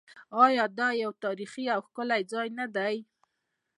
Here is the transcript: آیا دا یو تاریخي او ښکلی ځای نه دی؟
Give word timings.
آیا 0.43 0.65
دا 0.79 0.87
یو 1.03 1.11
تاریخي 1.23 1.65
او 1.75 1.79
ښکلی 1.87 2.21
ځای 2.31 2.47
نه 2.59 2.65
دی؟ 2.75 2.95